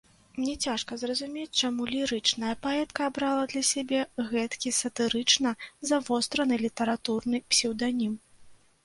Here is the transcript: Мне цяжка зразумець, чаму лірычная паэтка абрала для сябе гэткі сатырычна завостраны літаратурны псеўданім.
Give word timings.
Мне 0.37 0.53
цяжка 0.67 0.95
зразумець, 0.99 1.57
чаму 1.65 1.83
лірычная 1.95 2.53
паэтка 2.63 3.01
абрала 3.09 3.43
для 3.51 3.63
сябе 3.73 3.99
гэткі 4.31 4.73
сатырычна 4.79 5.53
завостраны 5.91 6.55
літаратурны 6.65 7.43
псеўданім. 7.53 8.17